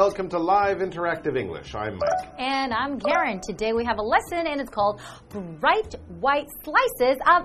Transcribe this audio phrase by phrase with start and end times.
[0.00, 1.74] Welcome to Live Interactive English.
[1.74, 2.32] I'm Mike.
[2.38, 3.38] And I'm Karen.
[3.38, 4.98] Today we have a lesson and it's called
[5.60, 7.44] Bright White Slices of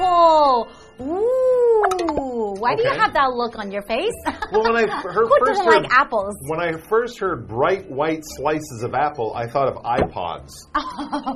[0.00, 0.66] Apple.
[1.00, 4.10] Ooh, why do you have that look on your face?
[4.52, 6.36] Well, when I heard Who first heard, like apples?
[6.46, 10.50] When I first heard bright white slices of apple, I thought of iPods.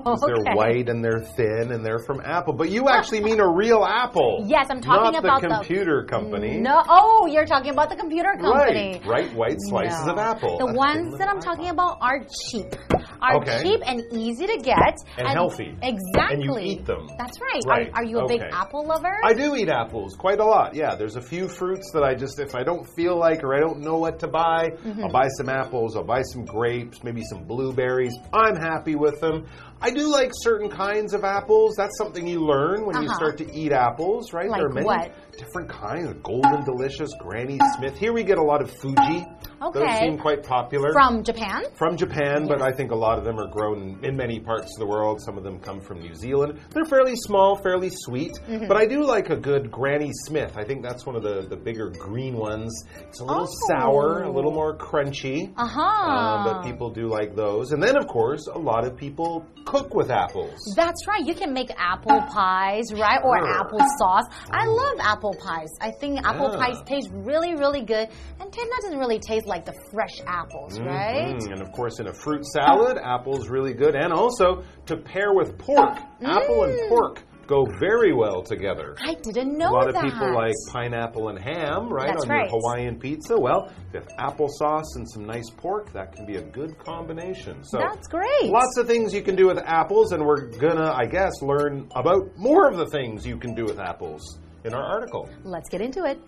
[0.09, 2.52] Oh, They're white and they're thin and they're from Apple.
[2.55, 4.45] But you actually mean a real apple.
[4.47, 6.59] Yes, I'm talking about the the- computer company.
[6.59, 8.92] No, oh, you're talking about the computer company.
[8.95, 9.03] Right.
[9.05, 10.12] Bright white slices No.
[10.12, 10.58] of apple.
[10.58, 12.20] The ones that I'm talking about are
[12.51, 12.75] cheap.
[13.23, 13.62] Are Okay.
[13.62, 14.97] cheap and easy to get.
[15.19, 15.75] And healthy.
[15.83, 16.34] Exactly.
[16.34, 17.08] And you eat them.
[17.19, 17.62] That's right.
[17.67, 17.89] Right.
[17.92, 19.19] Are, are you a big apple lover?
[19.25, 20.75] I do eat apples quite a lot.
[20.75, 23.60] Yeah, there's a few fruits that I just, if I don't feel like or I
[23.60, 25.04] don't know what to buy, Mm-hmm.
[25.04, 28.14] I'll buy some apples, I'll buy some grapes, maybe some blueberries.
[28.32, 29.46] I'm happy with them.
[29.80, 31.74] I do like certain kinds of apples.
[31.77, 33.14] That's something you learn when you Uh-huh.
[33.16, 34.48] start to eat apples, right?
[34.48, 35.12] Like there are many what?
[35.36, 36.14] different kinds.
[36.22, 37.96] Golden Delicious, Granny Smith.
[37.98, 39.27] Here we get a lot of Fuji.
[39.60, 41.62] Those seem quite popular From Japan?
[41.74, 44.78] from Japan, but I think a lot of them are grown in many parts of
[44.78, 45.20] the world.
[45.22, 46.58] Some of them come from New Zealand.
[46.70, 48.66] They're fairly small, fairly sweet, Mm-hmm.
[48.68, 50.56] but I do like a good Granny Smith.
[50.56, 52.84] I think that's one of the, the bigger green ones.
[53.00, 53.68] It's a little Oh.
[53.68, 55.52] sour, a little more crunchy.
[55.56, 55.80] Uh huh.
[55.80, 57.72] Um, but people do like those.
[57.72, 60.58] And then, of course, a lot of people cook with apples.
[60.77, 61.24] That's right.
[61.24, 63.20] You can make apple pies, right?
[63.24, 64.24] Or apple sauce.
[64.50, 65.68] I love apple pies.
[65.80, 66.58] I think apple Yeah.
[66.66, 68.08] pies taste really, really good.
[68.40, 71.36] And it doesn't really taste like the fresh apples, right?
[71.36, 73.95] Mm, And of course, in a fruit salad, apple's really good.
[73.95, 75.96] And also to pair with pork.
[76.23, 76.89] Apple and Mm.
[76.89, 78.96] pork go very well together.
[79.01, 79.70] I didn't know that.
[79.70, 80.05] A lot that.
[80.05, 82.51] of people like pineapple and ham, right, That's on right.
[82.51, 83.39] your Hawaiian pizza.
[83.39, 87.63] Well, with applesauce and some nice pork, that can be a good combination.
[87.63, 88.51] So That's great.
[88.51, 92.36] Lots of things you can do with apples, and we're gonna, I guess, learn about
[92.36, 95.28] more of the things you can do with apples in our article.
[95.45, 96.18] Let's get into it.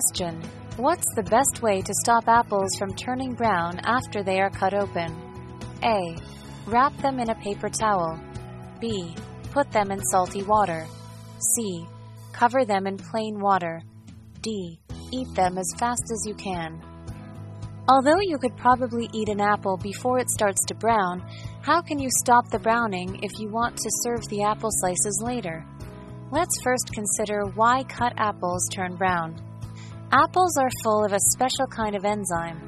[0.00, 0.40] Question
[0.76, 5.14] What's the best way to stop apples from turning brown after they are cut open?
[5.82, 6.16] A.
[6.66, 8.18] Wrap them in a paper towel.
[8.80, 9.14] B.
[9.50, 10.86] Put them in salty water.
[11.54, 11.86] C.
[12.32, 13.82] Cover them in plain water.
[14.40, 14.80] D.
[15.12, 16.80] Eat them as fast as you can.
[17.86, 21.20] Although you could probably eat an apple before it starts to brown,
[21.60, 25.66] how can you stop the browning if you want to serve the apple slices later?
[26.30, 29.49] Let's first consider why cut apples turn brown.
[30.12, 32.60] Apples are full of a special kind of enzyme.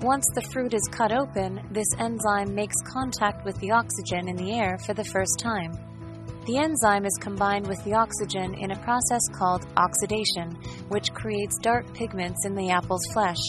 [0.00, 4.52] Once the fruit is cut open, this enzyme makes contact with the oxygen in the
[4.52, 5.72] air for the first time.
[6.46, 10.52] The enzyme is combined with the oxygen in a process called oxidation,
[10.86, 13.42] which creates dark pigments in the apple's flesh.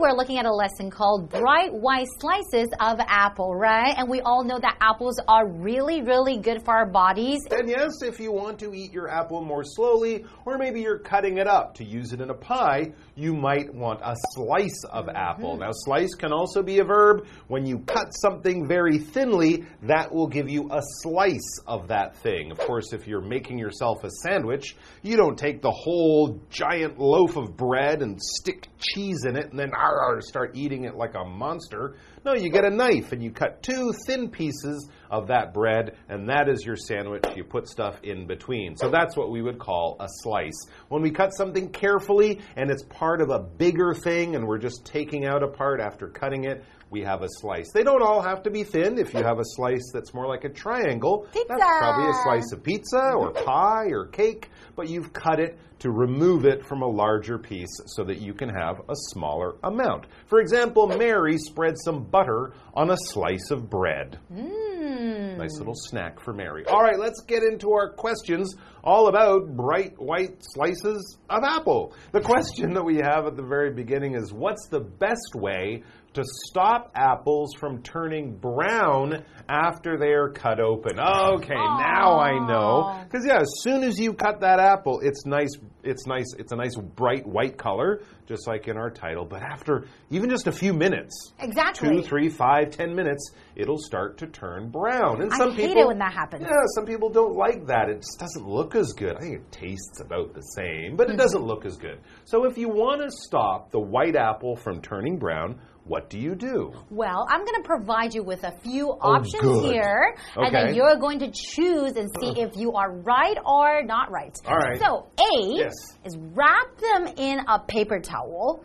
[0.00, 3.94] We're looking at a lesson called Bright White Slices of Apple, right?
[3.96, 7.40] And we all know that apples are really, really good for our bodies.
[7.50, 11.38] And yes, if you want to eat your apple more slowly, or maybe you're cutting
[11.38, 15.16] it up to use it in a pie, you might want a slice of mm-hmm.
[15.16, 15.56] apple.
[15.56, 17.26] Now, slice can also be a verb.
[17.48, 22.52] When you cut something very thinly, that will give you a slice of that thing.
[22.52, 27.36] Of course, if you're making yourself a sandwich, you don't take the whole giant loaf
[27.36, 31.24] of bread and stick cheese in it and then ar, start eating it like a
[31.24, 31.96] monster.
[32.24, 36.28] No, you get a knife and you cut two thin pieces of that bread, and
[36.28, 37.24] that is your sandwich.
[37.36, 38.76] You put stuff in between.
[38.76, 40.66] So that's what we would call a slice.
[40.88, 44.84] When we cut something carefully and it's part of a bigger thing and we're just
[44.84, 47.70] taking out a part after cutting it, we have a slice.
[47.72, 48.98] They don't all have to be thin.
[48.98, 51.46] If you have a slice that's more like a triangle, Pizza.
[51.48, 55.90] that's probably a slice of pizza or pie or cake, but you've cut it to
[55.90, 60.06] remove it from a larger piece so that you can have a smaller amount.
[60.26, 64.18] For example, Mary spread some butter on a slice of bread.
[64.32, 65.36] Mmm.
[65.36, 66.64] Nice little snack for Mary.
[66.66, 71.92] All right, let's get into our questions all about bright white slices of apple.
[72.12, 75.84] The question that we have at the very beginning is what's the best way
[76.14, 80.98] to stop apples from turning brown after they are cut open?
[80.98, 83.04] Okay, now I know.
[83.04, 85.50] Because yeah, as soon as you cut that apple, it's nice
[85.84, 89.24] it's nice it's a nice bright white color, just like in our title.
[89.24, 91.88] But after even just a few minutes, Exactly.
[91.88, 95.22] two, three, five, ten minutes, it'll start to turn brown.
[95.22, 96.42] And I some hate people, it when that happens.
[96.42, 97.88] Yeah, some people don't like that.
[97.88, 99.16] It just doesn't look as good.
[99.16, 101.18] I think it tastes about the same, but it Mm-hmm.
[101.18, 101.98] doesn't look as good.
[102.24, 106.34] So if you want to stop the white apple from turning brown, what do you
[106.34, 106.72] do?
[106.90, 109.72] Well, I'm going to provide you with a few oh, options Oh, good.
[109.72, 112.48] here, and then you're going to choose and see uh-huh.
[112.48, 114.36] if you are right or not right.
[114.46, 114.78] All right.
[114.78, 115.72] So, A Yes.
[116.04, 118.64] is wrap them in a paper towel.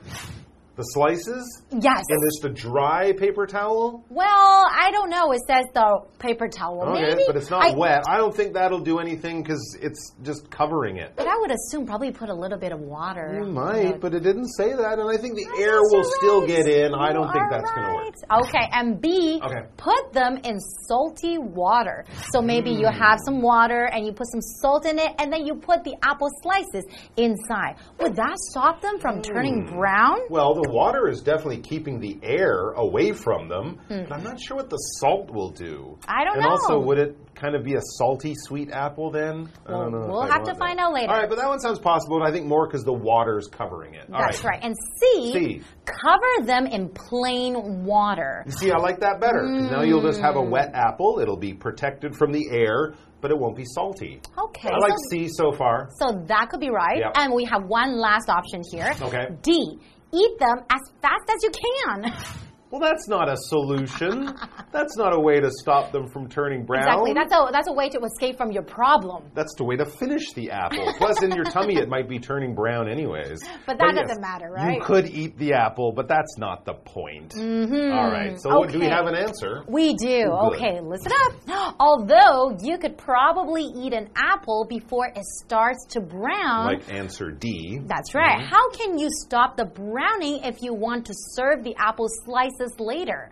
[0.76, 1.62] The slices?
[1.72, 2.04] Yes.
[2.10, 4.04] And this the dry paper towel?
[4.10, 5.32] well, I don't know.
[5.32, 6.82] It says the paper towel.
[6.96, 8.04] Okay, Maybe, but it's not I, wet.
[8.08, 11.14] I don't think that'll do anything because it's just covering it.
[11.16, 13.38] But I would assume probably put a little bit of water.
[13.40, 15.94] You you might, but it didn't say that, and I think the I air will
[15.94, 16.48] you're still right.
[16.48, 16.96] get in.
[16.96, 18.46] I don't think that's going to work.
[18.48, 19.68] Okay, and B, Okay.
[19.78, 22.04] put them in salty water.
[22.32, 22.98] So maybe you Hmm.
[23.00, 25.94] have some water and you put some salt in it, and then you put the
[26.04, 26.84] apple slices
[27.18, 27.76] inside.
[28.00, 29.76] Would that stop them from turning Hmm.
[29.78, 30.18] brown?
[30.32, 34.58] Well, the water is definitely keeping the air away from them, but I'm not sure
[34.58, 35.98] what the salt will do.
[36.04, 36.10] Hmm.
[36.10, 36.52] I don't and know.
[36.52, 39.50] And also, would it kind of be a salty, sweet apple then?
[39.66, 40.08] I don't know.
[40.08, 40.60] we'll have to that.
[40.60, 41.12] find out later.
[41.12, 43.96] All right, but that one sounds possible, and I think more because the water's covering
[43.96, 44.08] it.
[44.14, 44.60] All That's right.
[44.62, 45.62] And C, C.
[45.86, 48.44] cover them in plain water.
[48.46, 50.26] You see, I like that better because now you'll just Hmm.
[50.26, 51.20] have a wet apple.
[51.22, 54.22] It'll be protected from the air, but it won't be salty.
[54.38, 54.70] Okay.
[54.70, 55.90] I like so, C so far.
[56.00, 56.98] so that could be right.
[57.00, 57.12] Yep.
[57.16, 58.94] And we have one last option here.
[59.02, 59.28] Okay.
[59.42, 59.80] D,
[60.14, 62.14] eat them as fast as you can.
[62.74, 64.34] Well, that's not a solution.
[64.72, 66.88] that's not a way to stop them from turning brown.
[66.88, 67.14] Exactly.
[67.14, 69.26] That's a that's a way to escape from your problem.
[69.36, 70.92] That's the way to finish the apple.
[70.98, 73.44] Plus, in your tummy, it might be turning brown anyways.
[73.68, 74.78] But that doesn't matter, right?
[74.78, 77.34] You could eat the apple, but that's not the point.
[77.34, 77.94] Mm-hmm.
[77.94, 78.42] All right.
[78.42, 79.62] So, what, do we have an answer?
[79.68, 80.24] We do.
[80.24, 80.56] Good.
[80.56, 81.76] Okay, listen up.
[81.80, 86.66] Although you could probably eat an apple before it starts to brown.
[86.66, 87.82] Like answer D.
[87.86, 88.40] That's right.
[88.40, 88.50] Mm-hmm.
[88.50, 93.32] How can you stop the browning if you want to serve the apple slices later?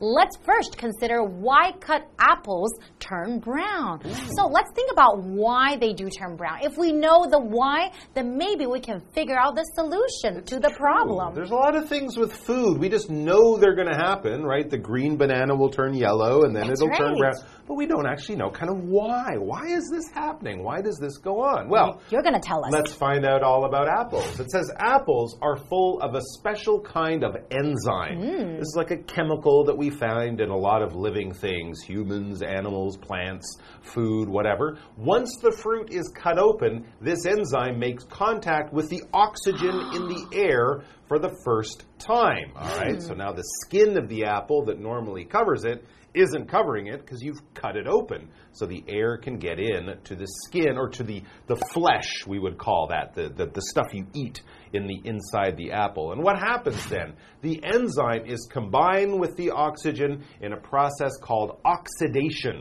[0.00, 4.00] Let's first consider why cut apples turn brown.
[4.36, 6.58] So let's think about why they do turn brown.
[6.62, 10.70] If we know the why, then maybe we can figure out the solution to the
[10.76, 11.34] problem.
[11.34, 12.78] There's a lot of things with food.
[12.78, 14.68] We just know they're going to happen, right?
[14.68, 17.32] The green banana will turn yellow and then That's it'll turn brown.
[17.66, 19.36] But we don't actually know kind of why.
[19.38, 20.62] Why is this happening?
[20.62, 21.68] Why does this go on?
[21.68, 22.72] Well, You're going to tell us.
[22.72, 24.38] Let's find out all about apples.
[24.38, 28.18] It says apples are full of a special kind of enzyme.
[28.18, 28.52] Hmm.
[28.56, 32.42] This is like a chemical that we find in a lot of living things humans,
[32.42, 34.78] animals, plants, food, whatever.
[34.96, 40.28] Once the fruit is cut open, this enzyme makes contact with the oxygen in the
[40.34, 42.52] air for the first time.
[42.56, 45.84] All right, so now the skin of the apple that normally covers it
[46.14, 48.28] isn't covering it because you've cut it open.
[48.52, 52.38] So the air can get in to the skin or to the, the flesh we
[52.38, 54.40] would call that the, the, the stuff you eat
[54.74, 59.50] in the inside the apple and what happens then the enzyme is combined with the
[59.50, 62.60] oxygen in a process called oxidation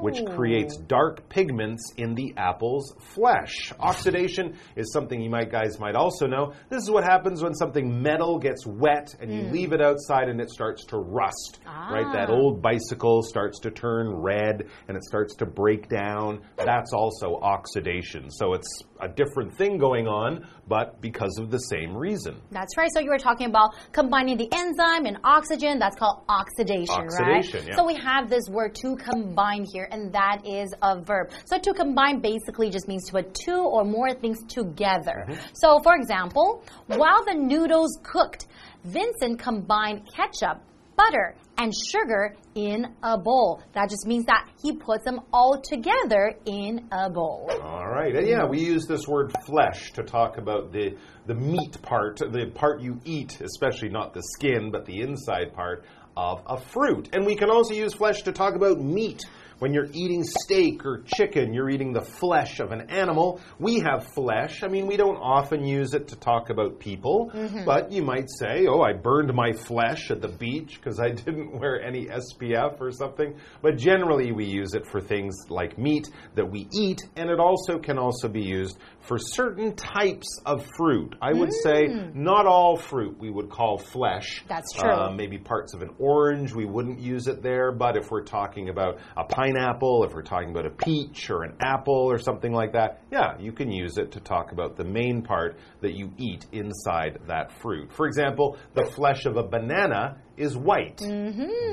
[0.00, 0.34] which Oh.
[0.36, 6.26] creates dark pigments in the apple's flesh oxidation is something you might guys might also
[6.26, 10.28] know this is what happens when something metal gets wet and you leave it outside
[10.28, 12.34] and it starts to rust right that Ah.
[12.34, 16.40] old bicycle starts to turn red and it starts to break down.
[16.56, 18.30] That's also oxidation.
[18.30, 18.68] So it's
[19.04, 22.40] a different thing going on, but because of the same reason.
[22.50, 22.90] That's right.
[22.92, 25.78] So you were talking about combining the enzyme and oxygen.
[25.78, 27.68] That's called oxidation, Oxidation, right?
[27.68, 27.76] yeah.
[27.76, 31.30] So we have this word to combine here, and that is a verb.
[31.44, 35.26] So to combine basically just means to put two or more things together.
[35.28, 35.40] Mm-hmm.
[35.54, 38.46] So for example, while the noodles cooked,
[38.84, 40.62] Vincent combined ketchup,
[40.96, 43.62] butter, and sugar in a bowl.
[43.74, 47.50] That just means that he puts them all together in a bowl.
[47.62, 48.14] All right.
[48.14, 50.96] And yeah, we use this word flesh to talk about the
[51.26, 55.84] the meat part, the part you eat, especially not the skin, but the inside part
[56.16, 57.08] of a fruit.
[57.12, 59.22] And we can also use flesh to talk about meat.
[59.58, 63.40] When you're eating steak or chicken, you're eating the flesh of an animal.
[63.58, 64.62] We have flesh.
[64.62, 67.64] I mean, we don't often use it to talk about people, mm-hmm.
[67.64, 71.58] but you might say, oh, I burned my flesh at the beach because I didn't
[71.58, 73.34] wear any SPF or something.
[73.62, 77.78] But generally, we use it for things like meat that we eat, and it also
[77.78, 81.14] can also be used for certain types of fruit.
[81.20, 84.44] I would say not all fruit we would call flesh.
[84.48, 84.90] That's true.
[84.90, 87.70] Uh, maybe parts of an orange, we wouldn't use it there.
[87.70, 91.56] But if we're talking about a pineapple, if we're talking about a peach or an
[91.60, 95.22] apple or something like that, yeah, you can use it to talk about the main
[95.22, 97.92] part that you eat inside that fruit.
[97.92, 101.01] For example, the flesh of a banana is white,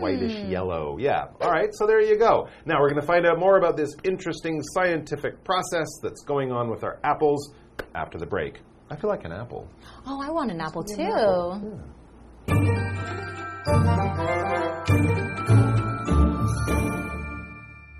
[0.00, 0.98] whitish yellow.
[0.98, 1.26] Yeah.
[1.40, 2.48] All right, so there you go.
[2.64, 6.68] Now we're going to find out more about this interesting scientific process that's going on
[6.68, 7.52] with our apples
[7.94, 8.60] after the break.
[8.90, 9.66] I feel like an apple.
[10.06, 11.02] Oh, I want an apple too.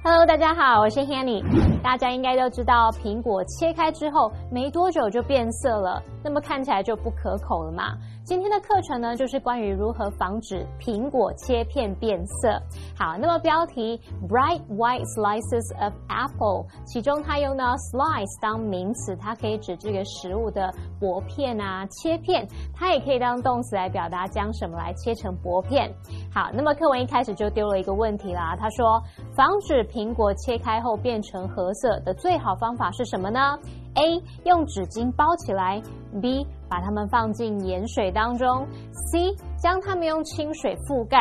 [0.05, 1.43] Hello，大家好，我是 Hanny。
[1.83, 7.97] 大家应该都知道，苹果切开之后没多久就变色了，那么看起来就不可口了嘛。
[8.32, 12.58] 今天的课程呢，就是关于如何防止苹果切片变色。
[12.98, 25.94] 好，那么标题 Bright white slices of apple，其中它用到 slice 当名词，它可以指这个食物的薄片啊、切片，它也可以当动词来表达将什么来切成薄片。
[26.34, 29.04] 好，那么课文一开始就丢了一个问题啦，他说，
[29.36, 33.60] 防止苹果切开后变成褐色的最好方法是什么呢
[33.96, 34.22] ？A.
[34.46, 35.82] 用纸巾包起来
[36.22, 36.46] ；B.
[36.70, 38.66] 把它们放进盐水当中
[39.12, 39.36] ；C.
[39.62, 41.20] 将它们用清水覆盖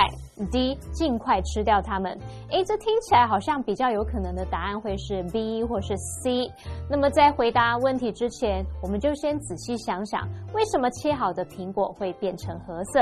[0.50, 0.76] ；D.
[0.92, 2.18] 尽快吃掉它们。
[2.50, 6.50] 诶，这听起来好像比较有可能的答案会是 B 或是 C。
[6.88, 13.00] 那么在回答问题之前，我们就先仔细想想，为什么切好的苹果会变成褐色？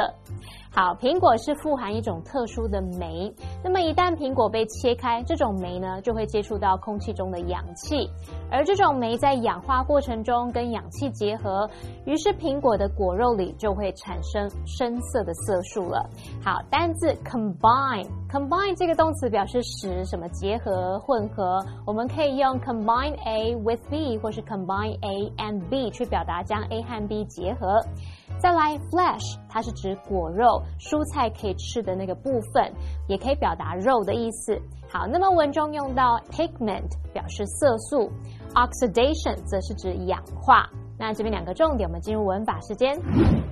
[0.71, 3.33] 好，苹果是富含一种特殊的酶。
[3.65, 8.09] 那么一旦苹果被切开，这种酶呢就会接触到空气中的氧气，
[8.51, 11.69] 而这种酶在氧化过程中跟氧气结合，
[12.05, 16.09] 于是苹果的果肉里就会产生深色的色素了。
[16.43, 27.27] 好，单字 combine，combine 这个动词表示使什么结合、混合，我们可以用 combine A with B 或是 combine A and B 去表达将 A 和 B
[27.27, 27.79] 结合。
[28.39, 32.73] 再来，flesh，它是指果肉、蔬菜可以吃的那个部分，
[33.09, 34.59] 也可以表达肉的意思。
[34.89, 38.11] 好，那么文中用到 pigment，表示色素
[38.55, 40.67] ；oxidation 则是指氧化。
[40.99, 43.01] 那这边两个重点，我们进入文法时间。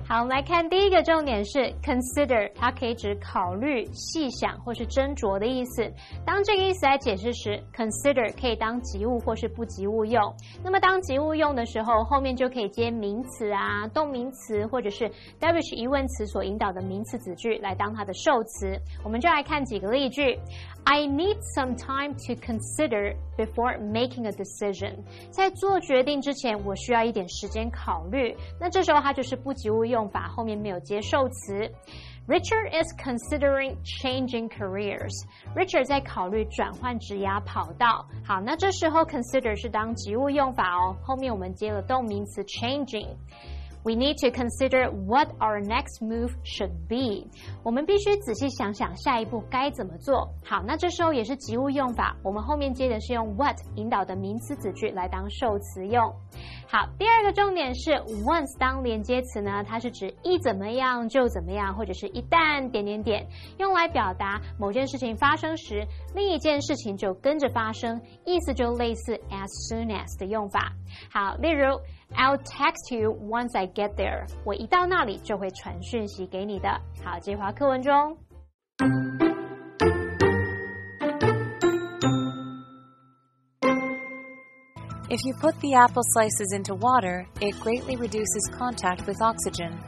[0.05, 5.89] 好，我们来看第一个重点是 consider，它可以指考虑、细想或是斟酌的意思。
[6.25, 10.21] 当这个意思来解释时，consider 可以当及物或是不及物用。
[10.63, 18.77] 那么当及物用的时候，后面就可以接名词啊、动名词或者是 WH 疑问词所引导的名词子句来当它的受词。
[19.03, 20.37] 我们就来看几个例句。
[20.89, 25.03] I need some time to consider before making a decision。
[25.31, 28.33] 在做决定之前，我需要一点时间考虑。
[28.57, 31.69] 那这时候它就是不及物用法，后面没有接受词。
[32.25, 35.11] Richard is considering changing careers.
[35.53, 38.07] Richard 在考虑转换职涯跑道。
[38.25, 43.09] 好，那这时候 consider 是当及物用法哦，后面我们接了动名词 changing。
[43.87, 47.25] We need to consider what our next move should be。
[47.63, 50.27] 我们必须仔细想想下一步该怎么做。
[50.43, 56.03] 好，那这时候也是及物用法，我们后面接的是用 what 引导的名词子句来当受词用。
[56.67, 57.91] 好，第二个重点是
[58.25, 63.25] once 当连接词呢，它是指一怎么样就怎么样，或者是一旦点点点，
[63.57, 70.73] 用来表达某件事情发生时，另一件事情就跟着发生，意思就类似 as soon as 的用法。
[71.09, 71.79] 好，例如。
[72.14, 74.26] I'll text you once I get there。
[74.44, 76.68] 我一到那里就会传讯息给你的。
[77.04, 78.16] 好，这句话课文中。
[85.08, 89.78] If you put the apple slices into water, it greatly reduces contact with oxygen.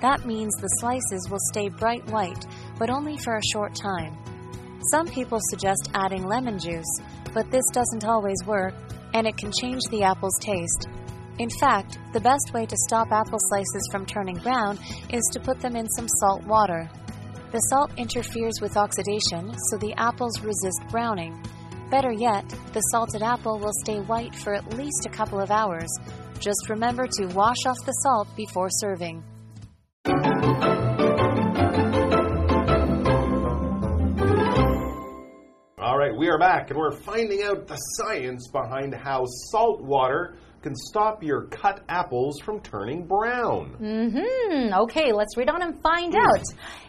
[0.00, 2.44] That means the slices will stay bright white,
[2.78, 4.16] but only for a short time.
[4.90, 7.00] Some people suggest adding lemon juice,
[7.32, 8.74] but this doesn't always work,
[9.14, 10.88] and it can change the apple's taste.
[11.41, 14.77] In fact, the best way to stop apple slices from turning brown
[15.09, 16.87] is to put them in some salt water.
[17.51, 21.43] The salt interferes with oxidation, so the apples resist browning.
[21.89, 25.89] Better yet, the salted apple will stay white for at least a couple of hours.
[26.37, 29.23] Just remember to wash off the salt before serving.
[35.79, 40.37] All right, we are back and we're finding out the science behind how salt water
[40.61, 43.75] can stop your cut apples from turning brown.
[43.81, 44.73] Mm-hmm.
[44.83, 46.43] Okay, let's read on and find out.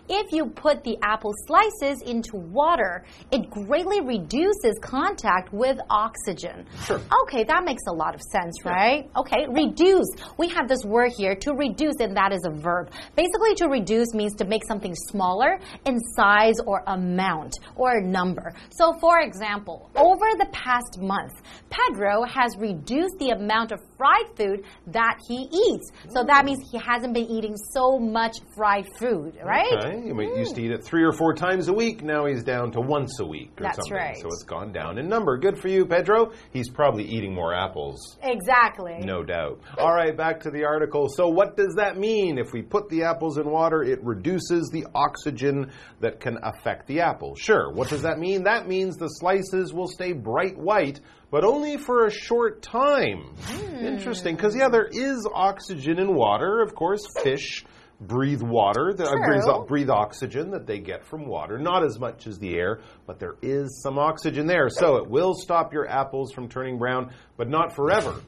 [0.09, 6.67] If you put the apple slices into water, it greatly reduces contact with oxygen.
[6.85, 7.01] Sure.
[7.23, 9.09] Okay, that makes a lot of sense, right?
[9.17, 10.09] Okay, reduce.
[10.39, 12.91] We have this word here to reduce, and that is a verb.
[13.17, 18.53] Basically, to reduce means to make something smaller in size or amount or number.
[18.71, 21.33] So, for example, over the past month,
[21.71, 25.93] Pedro has reduced the amount of fried food that he eats.
[26.09, 26.47] So that mm.
[26.47, 29.73] means he hasn't been eating so much fried food, right?
[29.73, 30.03] Okay.
[30.03, 30.65] He might used to mm.
[30.65, 32.03] eat it three or four times a week.
[32.03, 33.95] Now he's down to once a week or That's something.
[33.95, 34.17] right.
[34.17, 35.39] So it's gone down in number.
[35.39, 36.33] Good for you, Pedro.
[36.53, 38.19] He's probably eating more apples.
[38.23, 38.99] Exactly.
[38.99, 39.61] No doubt.
[39.79, 41.09] All right, back to the article.
[41.09, 42.39] So, what does that mean?
[42.39, 47.01] If we put the apples in water, it reduces the oxygen that can affect the
[47.01, 47.37] apple.
[47.37, 47.73] Sure.
[47.73, 48.45] What does that mean?
[48.45, 53.35] That means the slices will stay bright white, but only for a short time.
[53.45, 53.92] Hmm.
[53.93, 56.61] Interesting, because, yeah, there is oxygen in water.
[56.61, 57.65] Of course, fish
[58.01, 59.27] breathe water, that uh, True.
[59.27, 61.59] breathe, breathe oxygen that they get from water.
[61.59, 64.69] Not as much as the air, but there is some oxygen there.
[64.69, 68.21] So it will stop your apples from turning brown, but not forever.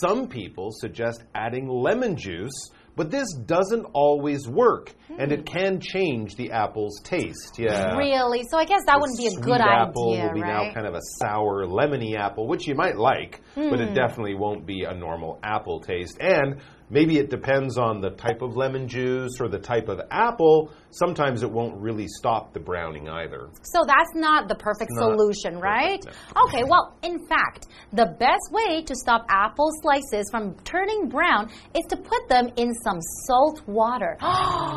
[0.00, 2.70] Some people suggest adding lemon juice.
[2.94, 7.58] But this doesn't always work, and it can change the apple's taste.
[7.58, 7.96] Yeah.
[7.96, 8.42] Really?
[8.50, 10.66] So I guess that wouldn't be a Sweet good apple idea, will be right?
[10.68, 13.74] now kind of a sour, lemony apple, which you might like, but Hmm.
[13.80, 16.18] it definitely won't be a normal apple taste.
[16.20, 16.56] And
[16.92, 20.70] maybe it depends on the type of lemon juice or the type of apple.
[20.90, 23.48] Sometimes it won't really stop the browning either.
[23.62, 26.00] So that's not the perfect not solution, right?
[26.04, 31.50] perfect, Okay, well, in fact, the best way to stop apple slices from turning brown
[31.74, 34.16] is to put them in some salt water.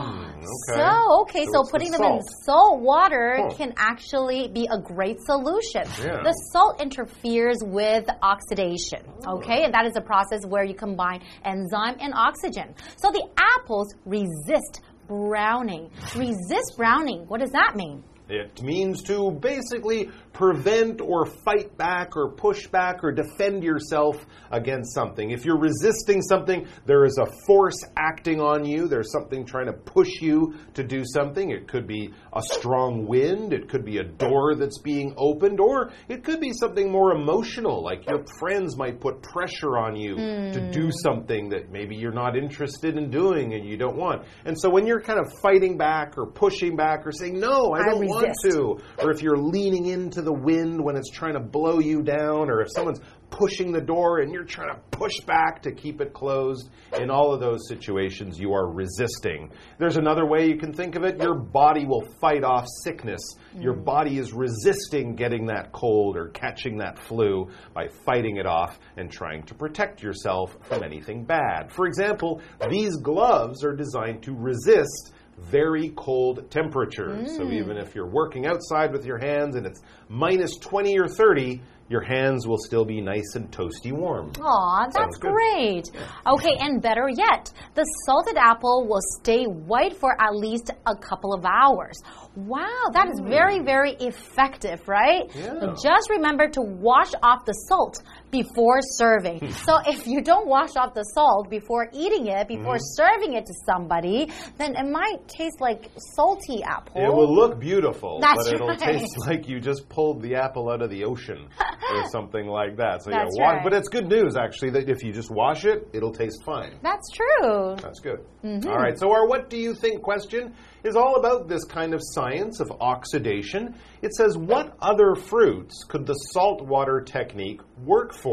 [0.06, 0.80] Hmm, okay.
[0.80, 2.80] So, okay, So so, it's the putting them in salt.
[2.82, 3.56] water Huh.
[3.58, 5.84] can actually be a great solution.
[6.00, 6.22] Yeah.
[6.24, 9.64] The salt interferes with oxidation, okay?
[9.64, 12.74] And that is a process where you combine enzyme and oxygen.
[12.98, 15.90] So the apples resist browning.
[16.16, 18.04] Resist browning, what does that mean?
[18.28, 24.94] It means to basically prevent or fight back or push back or defend yourself against
[24.94, 25.32] something.
[25.32, 28.88] If you're resisting something, there is a force acting on you.
[28.88, 31.52] There's something trying to push you to do something.
[31.52, 35.92] It could be a strong wind, it could be a door that's being opened, or
[36.10, 40.70] it could be something more emotional, like your friends might put pressure on you to
[40.72, 40.92] do hmm.
[41.02, 44.24] something that maybe you're not interested in doing and you don't want.
[44.44, 47.86] And so when you're kind of fighting back or pushing back or saying, No, I
[47.86, 51.40] I don't want to, or if you're leaning into the wind when it's trying to
[51.40, 55.62] blow you down, or if someone's pushing the door and you're trying to push back
[55.64, 59.52] to keep it closed, in all of those situations, you are resisting.
[59.78, 63.22] There's another way you can think of it your body will fight off sickness.
[63.58, 63.86] Your mm.
[63.86, 69.12] body is resisting getting that cold or catching that flu by fighting it off and
[69.12, 71.72] trying to protect yourself from anything bad.
[71.72, 77.36] For example, these gloves are designed to resist very cold temperatures.
[77.36, 77.54] So mm.
[77.54, 82.02] even if you're working outside with your hands and it's minus 20 or 30, your
[82.02, 84.32] hands will still be nice and toasty warm.
[84.42, 85.92] Aw, that's great.
[86.26, 91.34] Okay, and better yet, the salted apple will stay white for at least a couple
[91.34, 92.02] of hours.
[92.36, 93.30] Wow, that is mm.
[93.30, 95.30] very, very effective, right?
[95.36, 95.76] Yeah.
[95.82, 98.02] Just remember to wash off the salt
[98.44, 99.52] before serving.
[99.52, 103.02] so if you don't wash off the salt before eating it, before Mm-hmm.
[103.02, 107.02] serving it to somebody, then it might taste like salty apple.
[107.02, 108.80] It will look beautiful, That's but it'll right.
[108.80, 111.48] taste like you just pulled the apple out of the ocean
[111.94, 113.04] or something like that.
[113.04, 113.64] So That's yeah, wa- right.
[113.64, 116.74] but it's good news actually that if you just wash it, it'll taste fine.
[116.82, 117.76] That's true.
[117.82, 118.20] That's good.
[118.44, 118.68] Mm-hmm.
[118.70, 118.98] All right.
[119.00, 122.70] So our what do you think question is all about this kind of science of
[122.82, 123.76] oxidation.
[124.02, 128.25] It says what other fruits could the saltwater technique work for?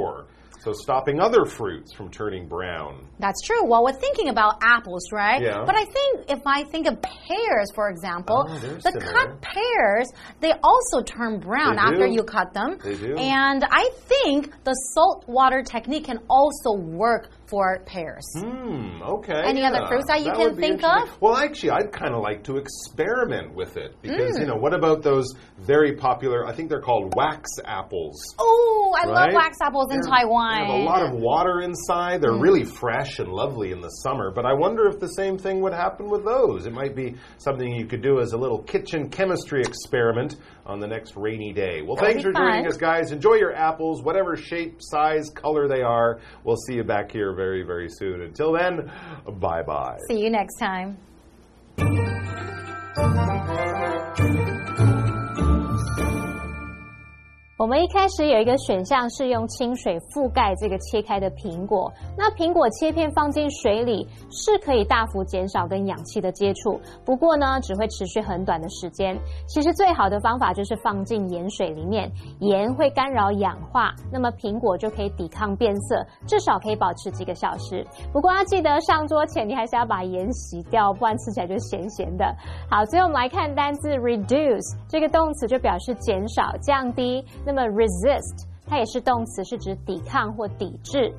[0.60, 3.08] So stopping other fruits from turning brown.
[3.18, 3.64] That's true.
[3.66, 5.42] Well, we're thinking about apples, right?
[5.42, 5.64] Yeah.
[5.66, 9.12] But I think if I think of pears, for example, Oh, the similar.
[9.12, 12.12] cut pears, they also turn brown They after do.
[12.12, 12.78] you cut them.
[12.84, 13.16] They do.
[13.16, 18.24] And I think the salt water technique can also work for pears.
[18.34, 19.42] Hmm, okay.
[19.44, 21.20] Any other fruits that you can think of?
[21.20, 24.40] Well, actually, I'd kind of like to experiment with it because, Mm.
[24.40, 25.26] you know, what about those
[25.58, 28.16] very popular, I think they're called wax apples.
[28.38, 30.60] Oh, I love wax apples in They're- Taiwan.
[30.60, 32.22] They have a lot of water inside.
[32.22, 34.30] They're really fresh and lovely in the summer.
[34.34, 36.64] But I wonder if the same thing would happen with those.
[36.64, 40.86] It might be something you could do as a little kitchen chemistry experiment on the
[40.86, 41.82] next rainy day.
[41.82, 43.12] Well, That'd thanks for joining us, guys.
[43.12, 46.20] Enjoy your apples, whatever shape, size, color they are.
[46.44, 48.20] We'll see you back here very, very soon.
[48.22, 48.90] Until then,
[49.40, 49.98] bye bye.
[50.08, 50.96] See you next time.
[57.58, 69.16] 我们一开始有一个选项是用清水覆盖这个切开的苹果，那苹果切片放进水里是可以大幅减少跟氧气的接触，不过呢只会持续很短的时间。
[69.46, 72.10] 其实最好的方法就是放进盐水里面，
[72.40, 77.86] 盐会干扰氧化，那么苹果就可以抵抗变色，至少可以保持几个小时。
[78.12, 82.34] 不过要记得上桌前你还是要把盐洗掉，不然吃起来就咸咸的。
[82.70, 87.22] 好，最后我们来看单字 reduce 这个动词就表示减少、降低。
[87.44, 91.12] 那那么 resist 它也是动词，是指抵抗或抵制。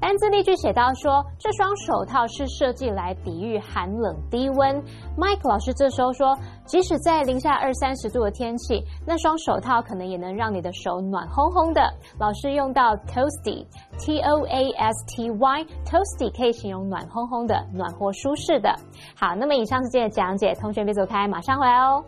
[0.00, 4.80] 单字例句写到说，这双手套是设计来抵御寒冷低温。
[5.16, 11.82] Mike 老师这时候说，即使在零下二三十度的天气，那双手套可能也能让你的手暖烘烘的。
[12.20, 18.72] 老师用到 toasty，T O A S T Y，toasty 可以形容暖烘烘的、暖和舒适的。
[19.16, 22.04] 好，那么以上是今天的讲解，同学别走开，马上回来哦。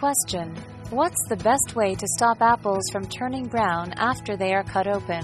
[0.00, 0.56] Question
[0.88, 5.22] What's the best way to stop apples from turning brown after they are cut open?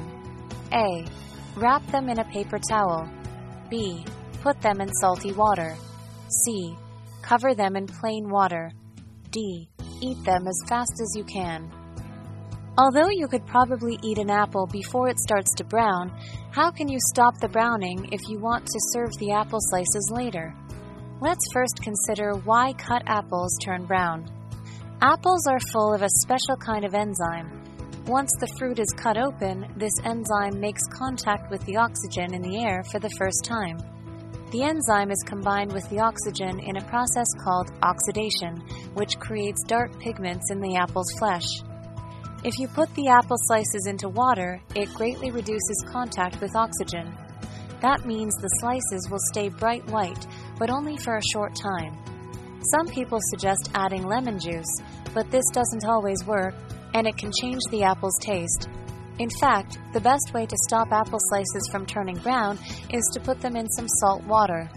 [0.70, 1.06] A.
[1.56, 3.08] Wrap them in a paper towel.
[3.70, 4.04] B.
[4.42, 5.74] Put them in salty water.
[6.28, 6.76] C.
[7.22, 8.70] Cover them in plain water.
[9.30, 9.66] D.
[10.02, 11.72] Eat them as fast as you can.
[12.76, 16.12] Although you could probably eat an apple before it starts to brown,
[16.50, 20.54] how can you stop the browning if you want to serve the apple slices later?
[21.22, 24.35] Let's first consider why cut apples turn brown.
[25.02, 27.50] Apples are full of a special kind of enzyme.
[28.06, 32.64] Once the fruit is cut open, this enzyme makes contact with the oxygen in the
[32.64, 33.76] air for the first time.
[34.52, 38.62] The enzyme is combined with the oxygen in a process called oxidation,
[38.94, 41.44] which creates dark pigments in the apple's flesh.
[42.42, 47.14] If you put the apple slices into water, it greatly reduces contact with oxygen.
[47.82, 50.26] That means the slices will stay bright white,
[50.58, 51.98] but only for a short time.
[52.70, 54.80] Some people suggest adding lemon juice,
[55.14, 56.54] but this doesn't always work,
[56.94, 58.68] and it can change the apple's taste.
[59.18, 62.58] In fact, the best way to stop apple slices from turning brown
[62.90, 64.68] is to put them in some salt water.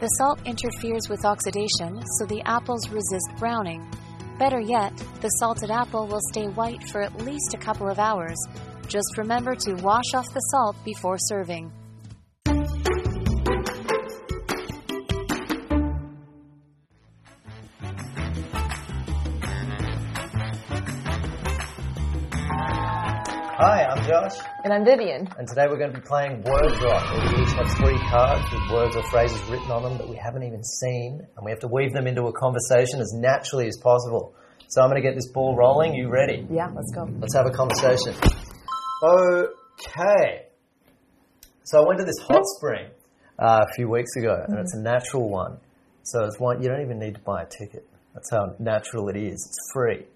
[0.00, 3.86] The salt interferes with oxidation, so the apples resist browning.
[4.38, 8.36] Better yet, the salted apple will stay white for at least a couple of hours.
[8.86, 11.72] Just remember to wash off the salt before serving.
[24.14, 25.28] Josh, And I'm Vivian.
[25.38, 27.02] and today we're going to be playing Word Drop.
[27.10, 30.14] where We each have three cards with words or phrases written on them that we
[30.14, 33.76] haven't even seen, and we have to weave them into a conversation as naturally as
[33.82, 34.32] possible.
[34.68, 35.94] So I'm going to get this ball rolling.
[35.94, 36.46] You ready?
[36.48, 37.08] Yeah, let's go.
[37.18, 38.14] Let's have a conversation.
[39.02, 40.46] Okay.
[41.64, 42.90] So I went to this hot spring
[43.40, 45.56] uh, a few weeks ago, and it's a natural one.
[46.04, 47.84] So it's one you don't even need to buy a ticket.
[48.14, 49.44] That's how natural it is.
[49.44, 50.06] It's free.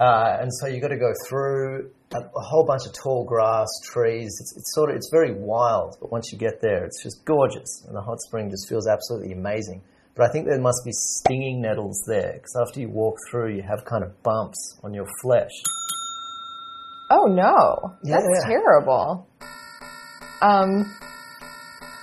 [0.00, 3.68] Uh, and so you've got to go through a, a whole bunch of tall grass,
[3.92, 4.36] trees.
[4.40, 7.84] It's, it's sort of it's very wild, but once you get there, it's just gorgeous,
[7.86, 9.82] and the hot spring just feels absolutely amazing.
[10.14, 13.62] But I think there must be stinging nettles there because after you walk through, you
[13.62, 15.52] have kind of bumps on your flesh.
[17.10, 18.48] Oh no, that's Yeah.
[18.48, 19.26] terrible.
[20.42, 20.92] Um,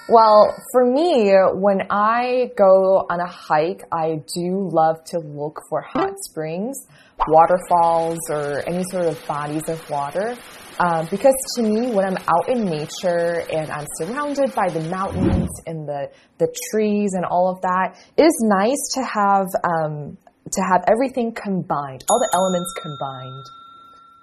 [0.10, 5.82] well, for me, when I go on a hike, I do love to look for
[5.82, 6.88] hot springs,
[7.28, 10.36] waterfalls, or any sort of bodies of water.
[10.80, 15.50] Um, because to me, when I'm out in nature and I'm surrounded by the mountains
[15.65, 20.17] and the, the trees and all of that, it is nice to have um,
[20.52, 23.45] to have everything combined, all the elements combined.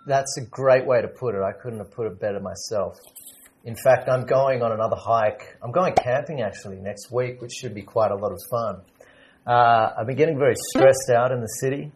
[0.06, 1.42] That's a great way to put it.
[1.42, 2.98] I couldn't have put it better myself.
[3.66, 5.58] In fact, I'm going on another hike.
[5.60, 8.80] I'm going camping actually next week, which should be quite a lot of fun.
[9.44, 11.90] Uh, I've been getting very stressed out in the city,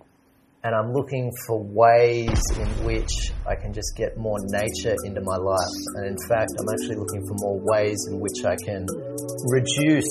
[0.64, 5.36] and I'm looking for ways in which I can just get more nature into my
[5.36, 5.78] life.
[5.94, 8.84] And in fact, I'm actually looking for more ways in which I can
[9.54, 10.10] reduce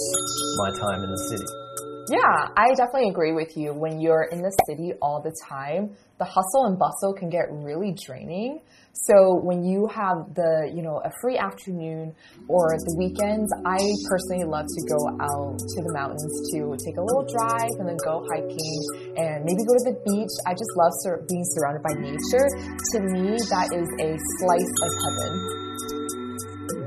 [0.63, 1.68] my time in the city.
[2.09, 3.73] Yeah, I definitely agree with you.
[3.73, 7.93] When you're in the city all the time, the hustle and bustle can get really
[7.93, 8.61] draining.
[8.93, 12.15] So when you have the, you know, a free afternoon
[12.49, 13.77] or the weekends, I
[14.09, 18.01] personally love to go out to the mountains to take a little drive and then
[18.01, 18.79] go hiking
[19.13, 20.33] and maybe go to the beach.
[20.49, 22.49] I just love sur- being surrounded by nature.
[22.49, 24.09] To me, that is a
[24.41, 25.31] slice of heaven.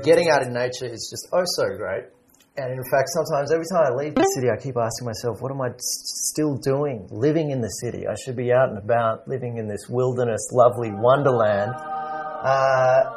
[0.03, 2.11] getting out in nature is just oh so great.
[2.55, 5.49] And in fact, sometimes every time I leave the city, I keep asking myself, what
[5.49, 8.05] am I still doing living in the city?
[8.05, 11.73] I should be out and about living in this wilderness, lovely wonderland.
[11.73, 13.09] Uh,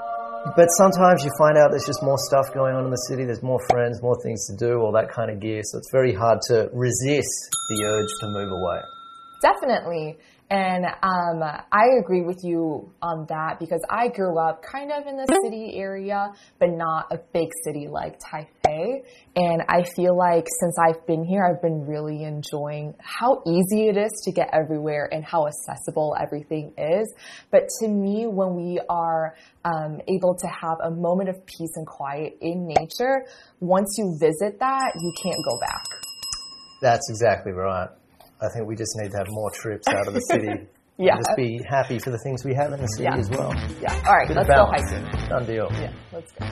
[0.56, 3.28] but sometimes you find out there's just more stuff going on in the city.
[3.28, 5.60] There's more friends, more things to do, all that kind of gear.
[5.64, 8.80] So it's very hard to resist the urge to move away.
[9.42, 10.16] Definitely.
[10.48, 15.16] And um, I agree with you on that because I grew up kind of in
[15.16, 19.02] the city area, but not a big city like Taipei.
[19.34, 23.96] And I feel like since I've been here, I've been really enjoying how easy it
[23.96, 27.12] is to get everywhere and how accessible everything is.
[27.50, 31.86] But to me, when we are um, able to have a moment of peace and
[31.86, 33.26] quiet in nature,
[33.58, 35.84] once you visit that, you can't go back.
[36.80, 37.88] That's exactly right.
[38.42, 40.48] I think we just need to have more trips out of the city.
[40.98, 41.16] Yeah.
[41.16, 43.18] Just be happy for the things we have in the city Yeah.
[43.18, 43.52] as well.
[43.82, 44.02] Yeah.
[44.08, 45.28] All right, let's go hiking.
[45.28, 45.68] Done deal.
[45.72, 46.46] Yeah, let's go.